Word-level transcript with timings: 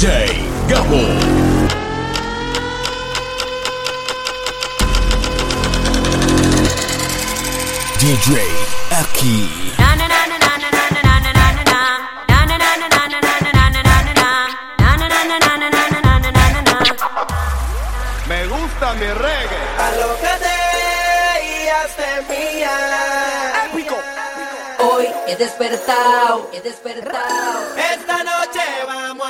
DJ 0.00 0.08
Gabo. 0.66 0.96
DJ 8.00 8.40
aquí. 8.96 9.72
Me 18.26 18.46
gusta 18.46 18.94
mi 18.94 19.06
reggae. 19.06 19.58
Alócate 19.78 20.56
y 21.44 21.68
hazte 21.68 22.08
mía. 22.30 22.72
Épico. 23.66 23.98
Hoy 24.78 25.06
he 25.26 25.36
despertado, 25.36 26.48
he 26.54 26.60
despertado. 26.62 27.76
Esta 27.76 28.24
noche 28.24 28.60
vamos 28.86 29.28
a 29.28 29.29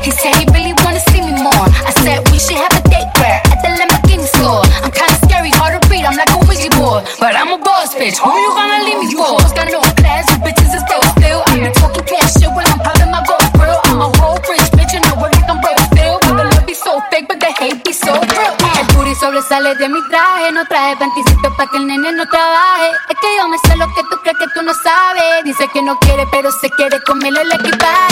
he 0.00 0.10
said 0.10 0.34
he 0.40 0.44
really 0.54 0.74
wanna 0.84 1.00
see 1.10 1.20
me 1.20 1.32
more. 1.36 1.66
I 1.84 1.92
said 2.02 2.24
we 2.30 2.38
should 2.38 2.56
have 2.56 2.72
a 2.72 2.82
date 2.88 3.10
where 3.20 3.40
at 3.52 3.58
the 3.62 3.68
Lamborghini 3.78 4.26
store. 4.26 4.64
I'm 4.82 4.90
kinda 4.90 5.14
scary, 5.26 5.50
hard 5.50 5.76
to 5.76 5.88
read. 5.88 6.04
I'm 6.04 6.16
like 6.16 6.30
a 6.30 6.38
Ouija 6.48 6.70
board, 6.76 7.04
but 7.20 7.36
I'm 7.36 7.52
a 7.52 7.58
boss 7.58 7.94
bitch. 7.94 8.18
Who 8.18 8.30
you 8.32 8.50
gonna 8.56 8.84
leave 8.86 9.00
me 9.02 9.08
for? 9.14 9.36
Got 9.54 9.68
no 9.70 9.80
class, 10.00 10.24
you 10.30 10.38
bitches 10.44 10.72
is 10.74 10.82
still 10.86 11.04
still. 11.16 11.40
I 11.46 11.60
be 11.60 11.70
talking 11.76 12.04
cash 12.08 12.32
shit 12.40 12.50
when 12.56 12.66
I'm 12.66 12.80
popping 12.80 13.10
my 13.10 13.22
gold 13.28 13.48
grill. 13.54 13.80
I'm 13.84 14.00
a 14.00 14.08
whole 14.18 14.38
rich 14.48 14.68
bitch, 14.76 14.94
and 14.96 15.04
I 15.06 15.12
work 15.20 15.34
like 15.36 15.50
I'm 15.50 15.60
broke 15.60 15.78
still. 15.92 16.16
But 16.24 16.34
the 16.38 16.44
love 16.50 16.66
be 16.66 16.74
so 16.74 17.00
fake, 17.10 17.26
but 17.28 17.38
the 17.40 17.50
hate 17.60 17.84
be 17.84 17.92
so 17.92 18.12
real. 18.12 18.52
El 18.80 18.86
puri 18.94 19.14
sobresale 19.14 19.74
de 19.76 19.88
mi 19.88 20.00
traje. 20.10 20.50
No 20.52 20.64
traje 20.66 20.96
panticito 20.96 21.48
pa' 21.56 21.66
que 21.70 21.76
el 21.78 21.86
nene 21.86 22.12
no 22.12 22.26
trabaje. 22.26 22.90
Es 23.10 23.16
que 23.20 23.28
yo 23.38 23.48
me 23.48 23.58
sé 23.58 23.76
lo 23.76 23.86
que 23.94 24.02
tú 24.10 24.16
crees 24.22 24.36
que 24.38 24.48
tú 24.54 24.62
no 24.62 24.72
sabes. 24.74 25.44
Dice 25.44 25.68
que 25.72 25.82
no 25.82 25.98
quiere, 26.00 26.26
pero 26.32 26.50
se 26.50 26.68
quiere 26.70 27.00
comerle 27.02 27.42
el 27.42 27.52
equipaje. 27.52 28.11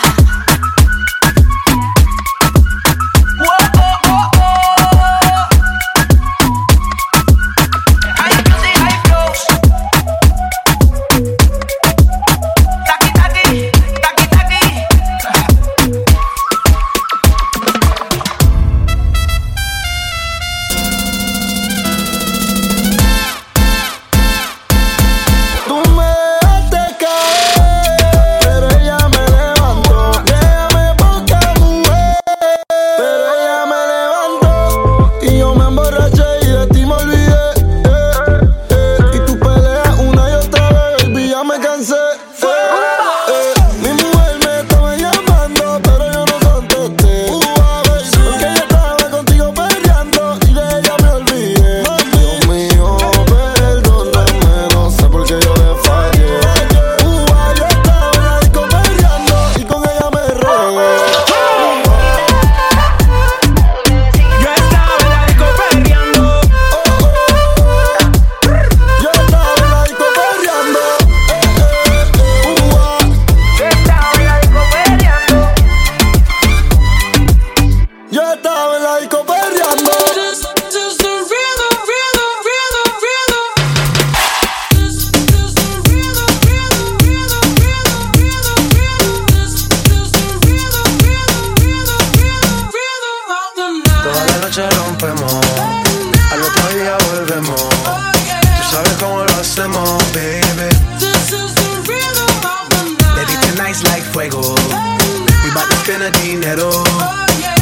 dinero. 106.55 106.69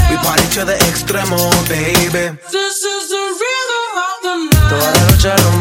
We 0.10 0.18
party 0.18 0.44
to 0.56 0.66
the 0.66 0.74
extremo, 0.90 1.38
baby. 1.68 2.38
This 2.52 2.84
is 2.84 3.10
the 3.10 3.24
rhythm 3.42 3.86
of 4.06 4.16
the 4.24 4.36
night. 4.50 4.70
Toda 4.70 4.90
la 4.92 5.02
noche 5.10 5.34
lo 5.44 5.59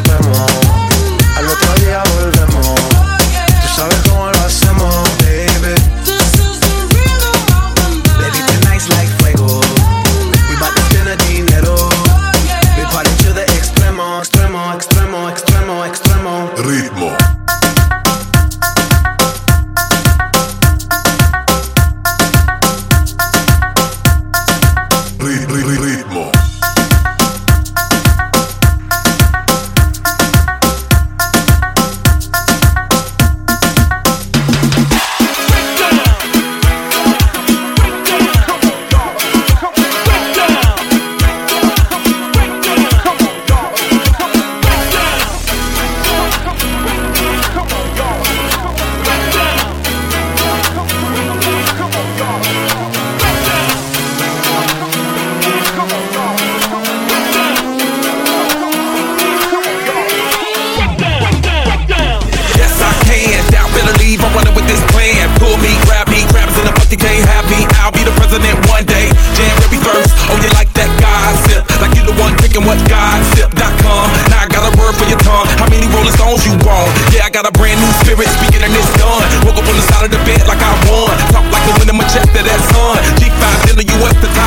G5 82.96 83.70
in 83.70 83.76
the 83.76 83.84
US 84.00 84.37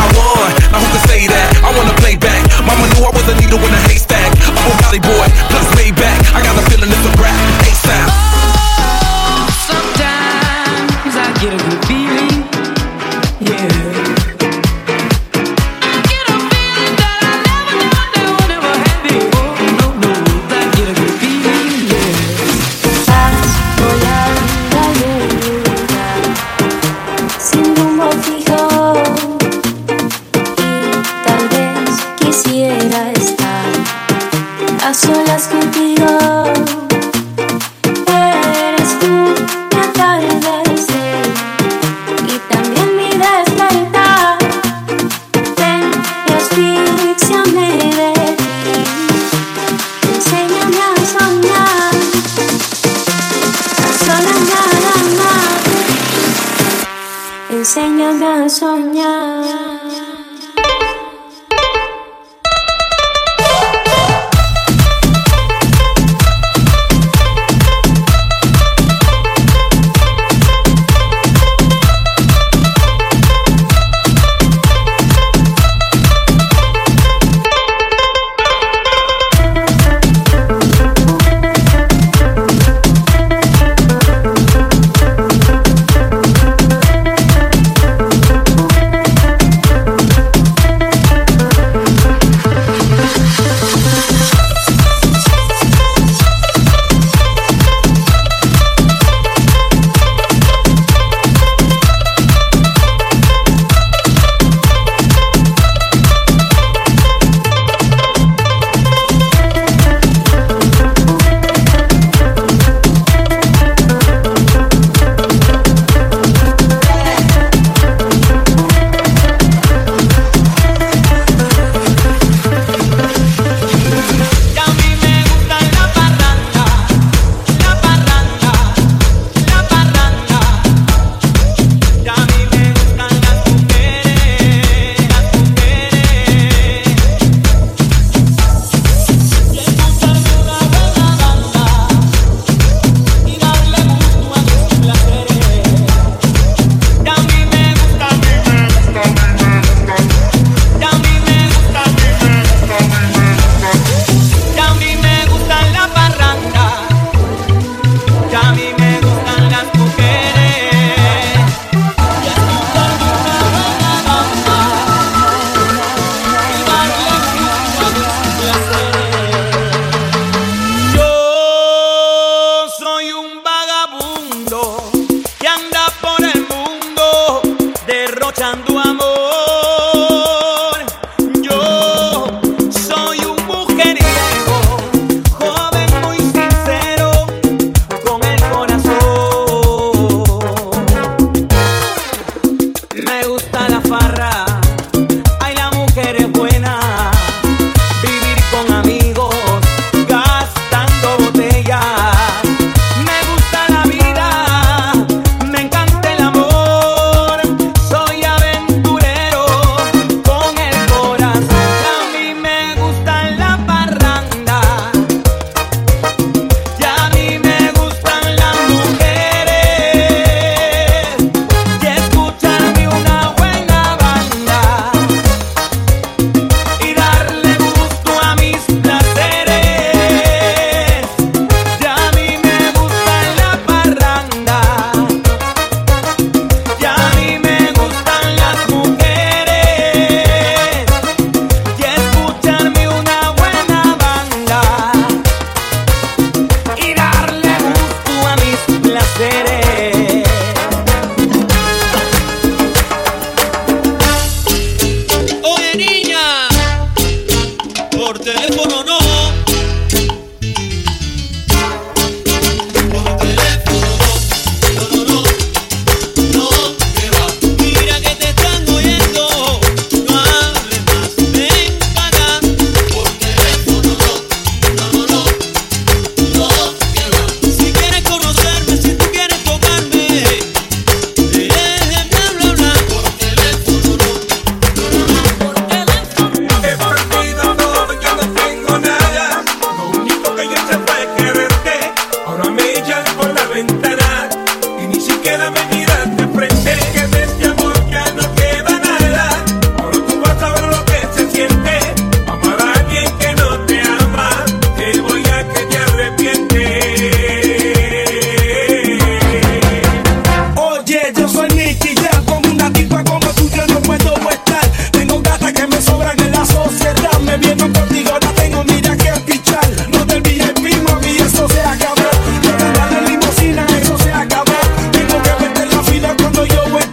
do 326.52 326.78
it 326.78 326.91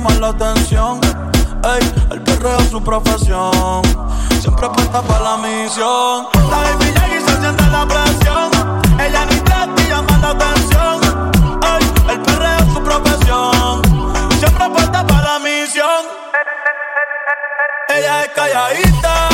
llaman 0.00 0.20
la 0.20 0.28
atención. 0.28 1.00
Ey, 1.62 1.92
el 2.10 2.22
perreo 2.22 2.58
es 2.58 2.70
su 2.70 2.82
profesión. 2.82 3.82
Siempre 4.40 4.66
apuesta 4.66 5.02
para 5.02 5.20
la 5.20 5.36
misión. 5.36 6.26
La 6.48 6.56
baby 6.62 6.88
y 6.88 7.20
se 7.20 7.40
siente 7.40 7.66
la 7.66 7.86
presión. 7.86 8.50
Ella 8.98 9.26
ni 9.26 9.40
te 9.40 9.88
llama 9.88 10.18
la 10.22 10.30
atención. 10.30 11.00
Ey, 11.62 12.12
el 12.12 12.20
perreo 12.22 12.58
es 12.58 12.72
su 12.72 12.82
profesión. 12.82 13.82
Siempre 14.38 14.64
apuesta 14.64 15.06
para 15.06 15.32
la 15.32 15.38
misión. 15.38 16.06
Ella 17.88 18.24
es 18.24 18.30
calladita. 18.30 19.29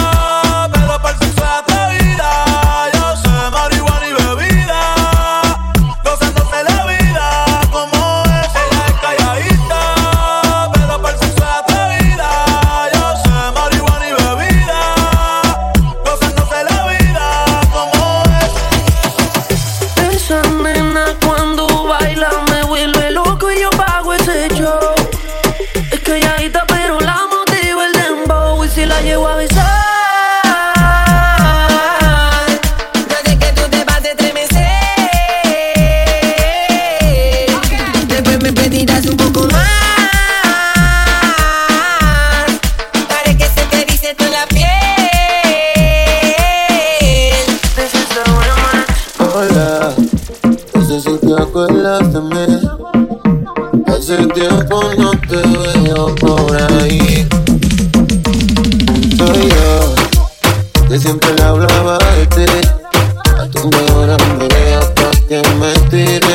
baby 65.97 66.26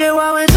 you 0.00 0.18
a 0.18 0.46
venir. 0.46 0.53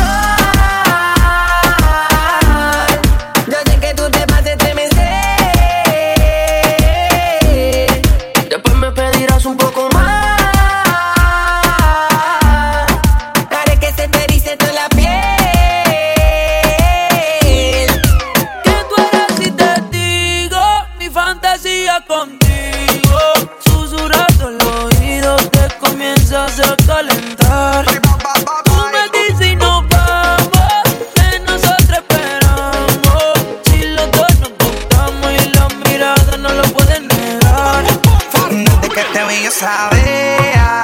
fea. 40.01 40.83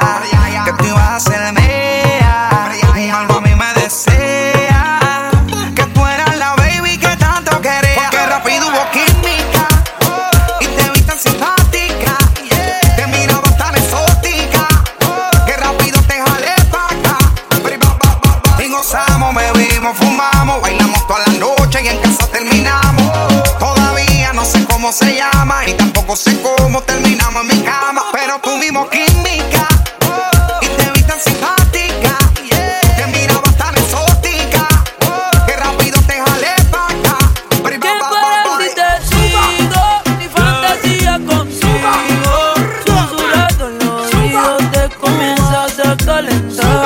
Que 0.65 0.73
tú 0.73 0.85
ibas 0.85 0.99
a 0.99 1.15
hacer 1.15 1.42
lento 46.21 46.82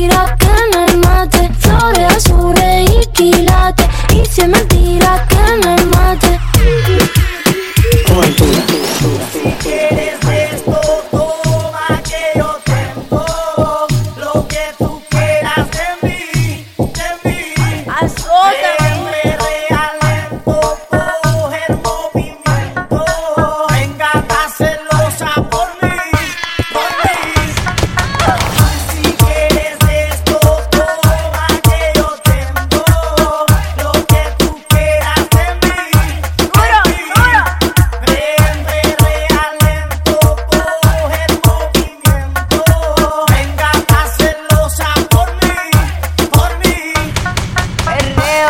mira 0.00 0.34
que 0.38 0.46
no 0.72 0.89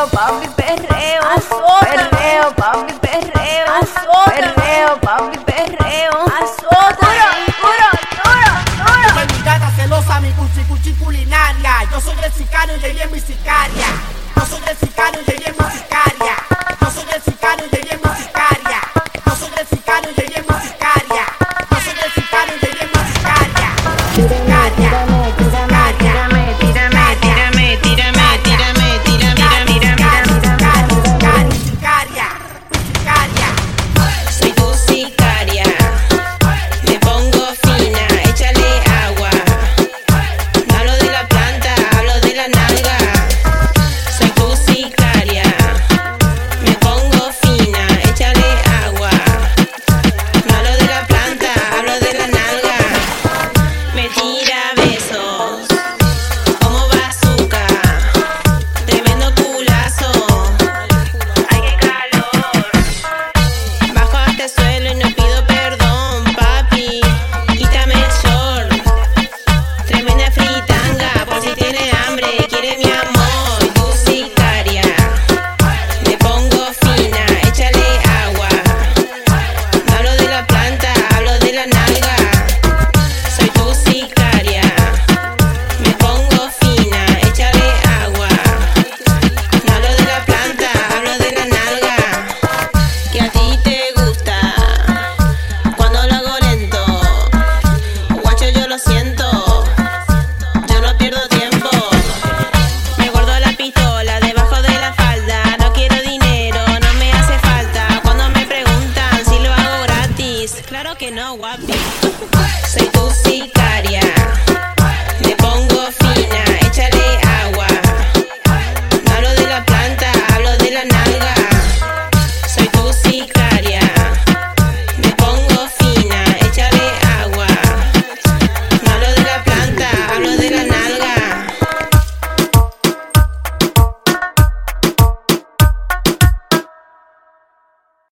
perreo, 0.00 0.08
papi, 0.08 0.48
perreo, 0.56 1.22
perreo, 1.80 2.54
papi, 2.54 2.92
perreo, 3.00 3.66
perreo, 4.24 4.96
papi, 5.00 5.38
perreo, 5.44 6.12
azótame, 6.40 7.20
duro, 7.60 7.90
duro, 8.24 8.52
duro, 8.80 9.04
duro. 9.04 9.26
mi 9.26 9.42
gata 9.42 9.70
celosa, 9.76 10.20
mi 10.20 10.32
cuchi 10.32 10.64
cuchi 10.68 10.94
culinaria, 10.94 11.84
yo 11.90 12.00
soy 12.00 12.16
el 12.24 12.32
sicario 12.32 12.76
y 12.78 12.84
ella 12.86 13.04
es 13.04 13.10
mi 13.10 13.20
sicaria, 13.20 13.86
yo 14.36 14.46
soy 14.46 14.60
el 14.68 14.76
sicario 14.78 15.20
y 15.26 15.30
ella 15.32 15.50
es 15.50 15.58
mi 15.58 15.70
sicaria. 15.78 16.09